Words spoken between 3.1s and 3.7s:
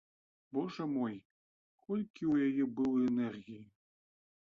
энергіі!